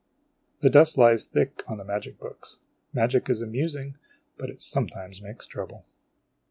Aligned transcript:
The 0.61 0.69
dust 0.71 0.97
lies 0.97 1.25
thick 1.25 1.61
on 1.67 1.77
the 1.77 1.83
magic 1.83 2.17
books. 2.17 2.57
Magic 2.91 3.29
is 3.29 3.39
amusing, 3.39 3.97
but 4.35 4.49
it 4.49 4.63
sometimes 4.63 5.21
makes 5.21 5.45
trouble. 5.45 5.85